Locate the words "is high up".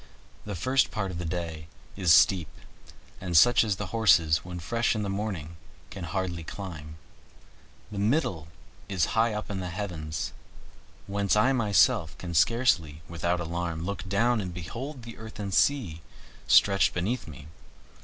8.89-9.51